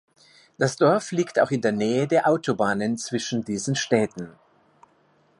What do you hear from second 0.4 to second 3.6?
Das Dorf liegt auch in der Nähe der Autobahnen zwischen